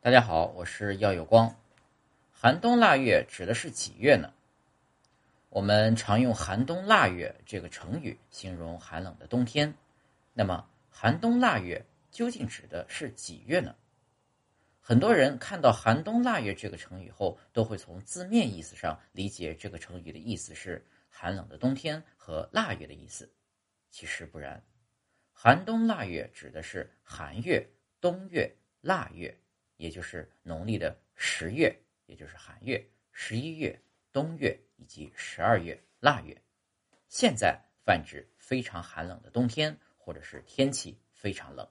[0.00, 1.56] 大家好，我是耀有光。
[2.30, 4.32] 寒冬腊月指的是几月呢？
[5.48, 9.74] 我们常用“寒冬腊月”这个成语形容寒冷的冬天。
[10.34, 13.74] 那么，寒冬腊月究竟指的是几月呢？
[14.80, 23.28] 很多人看到“寒冬腊月”这个成语后，都会从字面意思上理解这个成语的意思是寒冷的冬天和腊月的意思。
[23.90, 24.62] 其实不然
[25.34, 27.68] ，“寒冬腊月”指的是寒月、
[28.00, 29.36] 冬月、腊月。
[29.78, 31.74] 也就是农历的十月，
[32.06, 33.80] 也就是寒月、十一月、
[34.12, 36.36] 冬月以及十二月腊月。
[37.08, 41.66] 现在泛指非常寒冷的冬天，或者是天气非常冷。